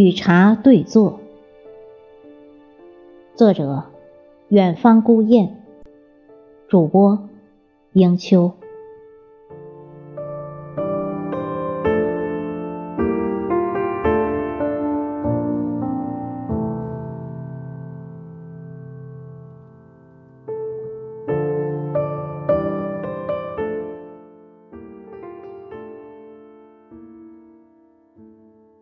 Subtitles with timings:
[0.00, 1.18] 与茶对坐，
[3.34, 3.86] 作者：
[4.46, 5.56] 远方孤雁，
[6.68, 7.28] 主播：
[7.94, 8.52] 英秋。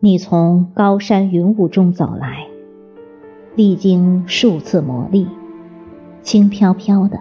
[0.06, 2.46] 你从高山云雾中走来，
[3.56, 5.26] 历经数次磨砺，
[6.22, 7.18] 轻飘飘的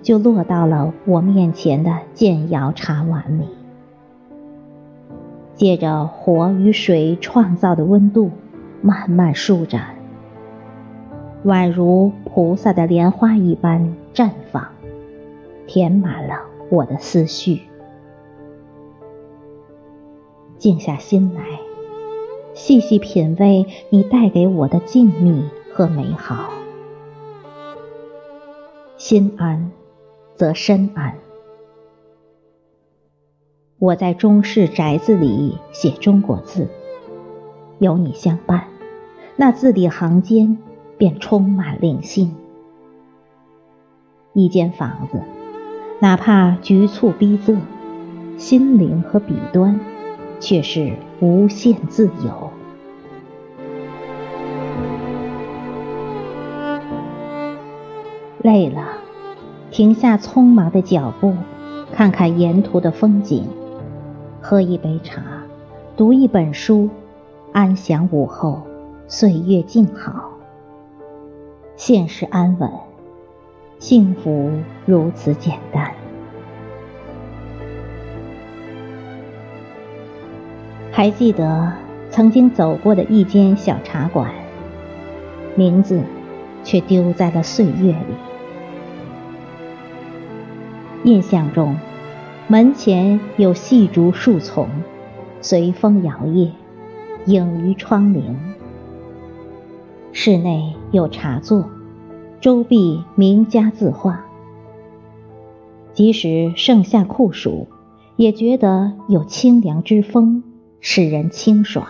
[0.00, 3.44] 就落到了我面前的建窑茶碗里。
[5.54, 8.30] 借着火与水创造的温度，
[8.80, 9.94] 慢慢舒展，
[11.44, 14.66] 宛如菩萨的莲花一般绽放，
[15.66, 16.36] 填满了
[16.70, 17.60] 我的思绪。
[20.56, 21.53] 静下心来。
[22.54, 26.50] 细细品味你带给我的静谧和美好，
[28.96, 29.72] 心安
[30.36, 31.18] 则身安。
[33.80, 36.68] 我在中式宅子里写中国字，
[37.80, 38.68] 有你相伴，
[39.36, 40.56] 那字里行间
[40.96, 42.36] 便充满灵性。
[44.32, 45.20] 一间房子，
[46.00, 47.58] 哪怕局促逼仄，
[48.38, 49.80] 心灵和笔端。
[50.40, 52.50] 却是无限自由。
[58.42, 58.86] 累了，
[59.70, 61.34] 停下匆忙的脚步，
[61.92, 63.48] 看看沿途的风景，
[64.42, 65.22] 喝一杯茶，
[65.96, 66.90] 读一本书，
[67.52, 68.60] 安享午后，
[69.08, 70.30] 岁月静好。
[71.76, 72.70] 现实安稳，
[73.78, 74.50] 幸福
[74.84, 76.03] 如此简单。
[80.96, 81.72] 还记得
[82.08, 84.32] 曾经走过的一间小茶馆，
[85.56, 86.00] 名字
[86.62, 88.14] 却丢在了岁月里。
[91.02, 91.76] 印象中，
[92.46, 94.68] 门前有细竹树丛，
[95.40, 96.50] 随风摇曳，
[97.26, 98.22] 影于窗棂。
[100.12, 101.68] 室内有茶座，
[102.40, 104.24] 周壁名家字画。
[105.92, 107.66] 即使盛夏酷暑，
[108.14, 110.44] 也觉得有清凉之风。
[110.86, 111.86] 使人清爽。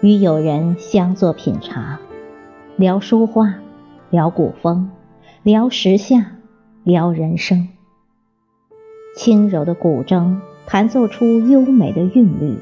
[0.00, 2.00] 与友人相坐品茶，
[2.76, 3.56] 聊书画，
[4.08, 4.90] 聊古风，
[5.42, 6.32] 聊时下，
[6.84, 7.68] 聊人生。
[9.14, 12.56] 轻柔的古筝弹奏出优美的韵律，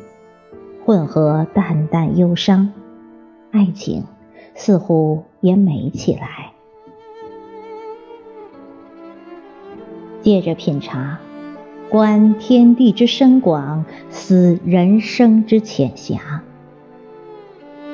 [0.85, 2.73] 混合淡淡忧伤，
[3.53, 4.05] 爱情
[4.57, 6.51] 似乎也美起来。
[10.23, 11.21] 借着品茶。
[11.91, 16.43] 观天地之深广，思人生之浅狭。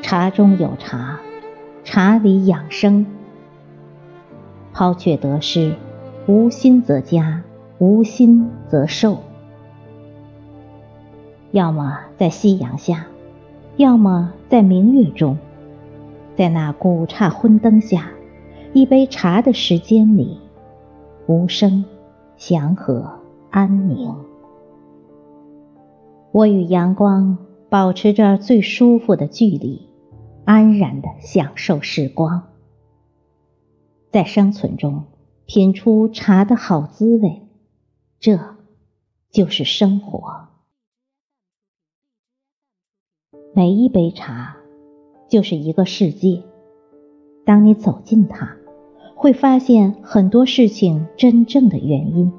[0.01, 1.21] 茶中有茶，
[1.84, 3.05] 茶里养生。
[4.73, 5.75] 抛却得失，
[6.27, 7.43] 无心则加，
[7.78, 9.19] 无心则寿。
[11.51, 13.07] 要么在夕阳下，
[13.77, 15.37] 要么在明月中，
[16.37, 18.11] 在那古刹昏灯下，
[18.72, 20.39] 一杯茶的时间里，
[21.27, 21.84] 无声，
[22.39, 23.19] 祥和。
[23.50, 24.15] 安宁，
[26.31, 27.37] 我与阳光
[27.69, 29.88] 保持着最舒服的距离，
[30.44, 32.44] 安然的享受时光，
[34.12, 35.03] 在生存中
[35.47, 37.43] 品出茶的好滋味，
[38.21, 38.39] 这
[39.33, 40.49] 就是生活。
[43.53, 44.59] 每一杯茶
[45.28, 46.44] 就是一个世界，
[47.44, 48.56] 当你走进它，
[49.16, 52.33] 会发现很多事情真正的原因。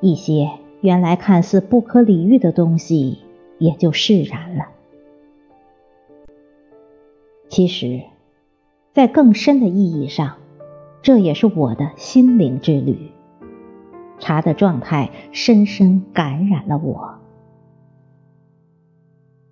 [0.00, 0.50] 一些
[0.80, 3.18] 原来看似不可理喻的东西，
[3.58, 4.66] 也就释然了。
[7.48, 8.02] 其实，
[8.92, 10.34] 在更深的意义上，
[11.02, 13.10] 这也是我的心灵之旅。
[14.20, 17.18] 茶的状态深深感染了我。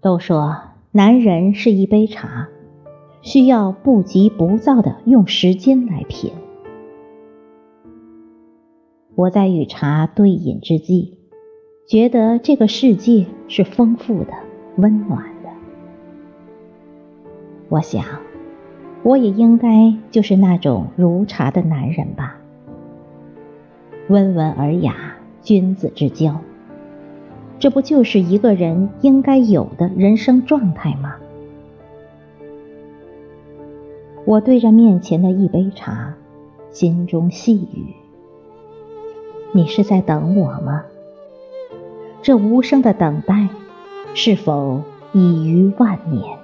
[0.00, 0.56] 都说
[0.93, 2.49] 男人是一杯茶，
[3.23, 6.32] 需要不急不躁的用时间来品。
[9.17, 11.15] 我在与茶对饮之际，
[11.87, 14.35] 觉得这个世界是丰富的、
[14.77, 15.49] 温暖的。
[17.71, 18.05] 我想，
[19.03, 22.37] 我也应该就是那种如茶的男人吧。
[24.11, 26.39] 温文尔雅，君子之交，
[27.59, 31.17] 这不就是一个人应该有的人生状态吗？
[34.27, 36.15] 我对着面前的一杯茶，
[36.71, 37.95] 心中细语。
[39.56, 40.85] 你是在等我吗？
[42.20, 43.49] 这无声的等待，
[44.12, 44.82] 是否
[45.14, 46.37] 已于万年。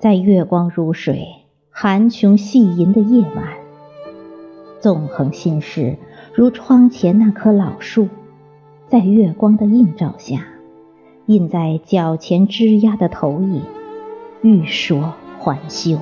[0.00, 1.28] 在月光如水、
[1.70, 3.44] 寒琼细吟的夜晚，
[4.80, 5.96] 纵横心事，
[6.34, 8.08] 如窗前那棵老树，
[8.88, 10.46] 在月光的映照下，
[11.26, 13.62] 印在脚前枝桠的投影，
[14.42, 15.96] 欲说还休。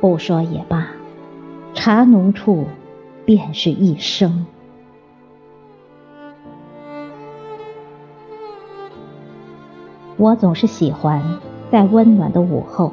[0.00, 0.91] 不说也罢，
[1.84, 2.64] 茶浓处，
[3.24, 4.46] 便是一生。
[10.16, 11.40] 我总是喜欢
[11.72, 12.92] 在温暖的午后，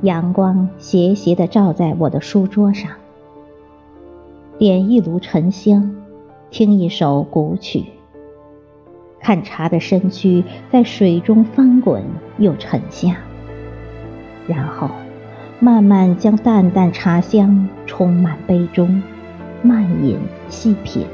[0.00, 2.90] 阳光斜斜地照在我的书桌上，
[4.56, 5.94] 点一炉沉香，
[6.50, 7.84] 听一首古曲，
[9.20, 10.42] 看茶的身躯
[10.72, 12.02] 在水中翻滚
[12.38, 13.18] 又沉下，
[14.46, 14.88] 然后。
[15.58, 19.02] 慢慢将淡淡茶香充满杯中，
[19.62, 20.18] 慢饮
[20.50, 21.06] 细品，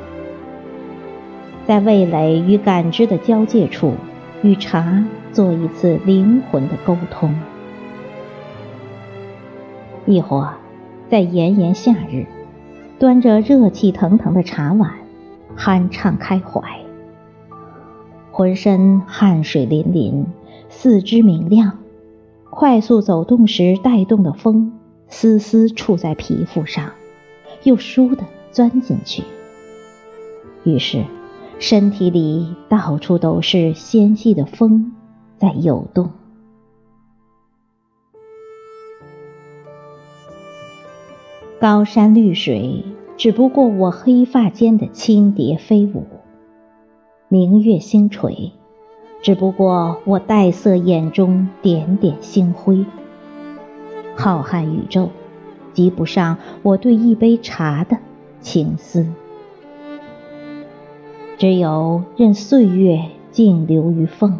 [1.64, 3.94] 在味蕾与感知的交界处，
[4.42, 7.32] 与茶做一次灵魂的沟通。
[10.06, 10.48] 亦或，
[11.08, 12.26] 在炎炎夏日，
[12.98, 14.90] 端着热气腾腾的茶碗，
[15.56, 16.60] 酣畅开怀，
[18.32, 20.26] 浑身汗水淋淋，
[20.68, 21.78] 四肢明亮。
[22.54, 24.72] 快速走动时带动的风，
[25.08, 26.92] 丝丝触在皮肤上，
[27.62, 29.24] 又倏地钻进去。
[30.62, 31.02] 于是，
[31.58, 34.92] 身体里到处都是纤细的风
[35.38, 36.10] 在游动。
[41.58, 42.84] 高山绿水，
[43.16, 46.02] 只不过我黑发间的轻蝶飞舞；
[47.28, 48.52] 明月星垂。
[49.22, 52.84] 只不过我黛色眼中点点星辉，
[54.16, 55.10] 浩瀚宇宙
[55.72, 57.96] 及不上我对一杯茶的
[58.40, 59.06] 情思。
[61.38, 64.38] 只有任岁月静留于风，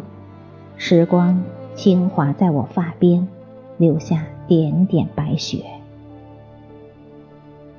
[0.75, 1.41] 时光
[1.75, 3.25] 轻划在我发边，
[3.77, 5.63] 留下点点白雪。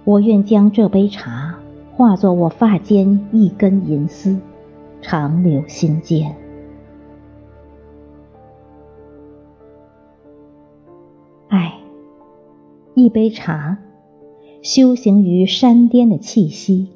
[0.05, 1.56] 我愿将这杯茶
[1.97, 4.39] 化作我发间一根银丝，
[5.03, 6.35] 长留心间。
[12.97, 13.79] 一杯茶，
[14.62, 16.91] 修行于山巅的气息，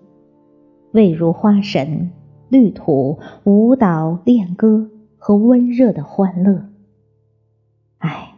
[0.92, 2.12] 味如花神、
[2.48, 6.68] 绿土、舞蹈、恋歌和温热的欢乐。
[7.98, 8.36] 唉，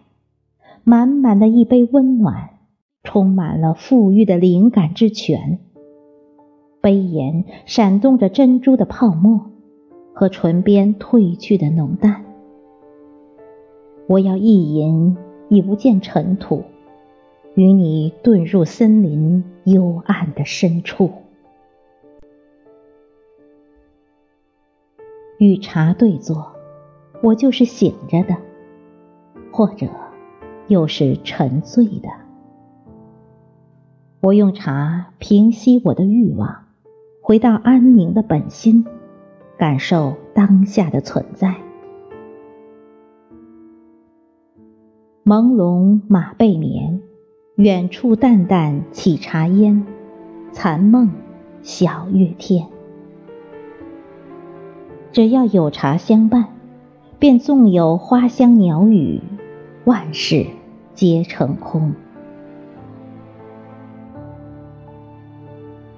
[0.84, 2.49] 满满的一杯温暖，
[3.05, 5.58] 充满了富裕的灵感之泉。
[6.81, 9.50] 杯沿闪动着珍珠的泡沫，
[10.14, 12.25] 和唇边褪去的浓淡。
[14.08, 15.14] 我要一饮，
[15.50, 16.64] 已不见尘土。
[17.56, 21.11] 与你遁入森林幽暗的深处，
[25.37, 26.52] 与茶对坐，
[27.23, 28.37] 我就是醒着的，
[29.50, 29.88] 或者
[30.69, 32.08] 又是沉醉的。
[34.20, 36.67] 我用茶平息我的欲望，
[37.20, 38.87] 回到安宁的本心，
[39.58, 41.56] 感受当下的存在。
[45.24, 47.03] 朦胧马背眠。
[47.56, 49.84] 远处淡淡起茶烟，
[50.50, 51.10] 残梦
[51.62, 52.67] 晓月天。
[55.12, 56.46] 只要有茶相伴，
[57.19, 59.20] 便纵有花香鸟语，
[59.84, 60.46] 万事
[60.94, 61.93] 皆成空。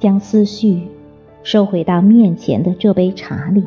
[0.00, 0.88] 将思绪
[1.44, 3.64] 收回到面前的这杯茶里，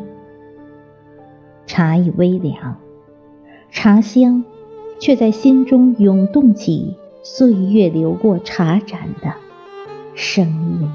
[1.66, 2.76] 茶已微凉，
[3.70, 4.44] 茶香
[5.06, 6.96] 却在心中涌动起。
[7.22, 9.36] 岁月流过茶盏的
[10.16, 10.90] 声音。